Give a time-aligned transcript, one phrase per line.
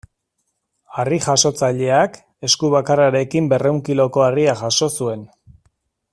[1.01, 2.17] Harri-jasotzaileak,
[2.49, 5.27] esku bakarrarekin berrehun kiloko harria jaso zuen.